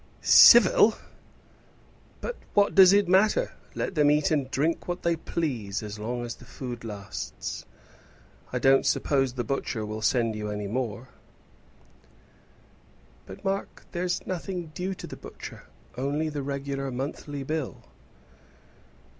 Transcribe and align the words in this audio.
"Civil! 0.23 0.95
But 2.21 2.35
what 2.55 2.73
does 2.73 2.91
it 2.91 3.07
matter? 3.07 3.53
Let 3.75 3.93
them 3.93 4.09
eat 4.09 4.31
and 4.31 4.49
drink 4.49 4.87
what 4.87 5.03
they 5.03 5.15
please, 5.15 5.83
as 5.83 5.99
long 5.99 6.25
as 6.25 6.33
the 6.33 6.43
food 6.43 6.83
lasts. 6.83 7.67
I 8.51 8.57
don't 8.57 8.83
suppose 8.83 9.33
the 9.33 9.43
butcher 9.43 9.85
will 9.85 10.01
send 10.01 10.35
you 10.35 10.51
more." 10.69 11.09
"But, 13.27 13.45
Mark, 13.45 13.85
there's 13.91 14.25
nothing 14.25 14.71
due 14.73 14.95
to 14.95 15.05
the 15.05 15.15
butcher, 15.17 15.65
only 15.95 16.29
the 16.29 16.41
regular 16.41 16.89
monthly 16.89 17.43
bill." 17.43 17.83